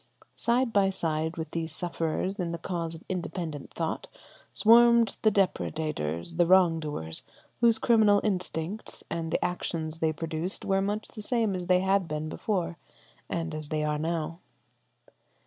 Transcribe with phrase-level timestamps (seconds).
[0.33, 4.07] Side by side with these sufferers in the cause of independent thought
[4.51, 7.21] swarmed the depredators, the wrong doers,
[7.59, 12.07] whose criminal instincts and the actions they produced were much the same as they had
[12.07, 12.79] been before
[13.29, 14.39] and as they are now.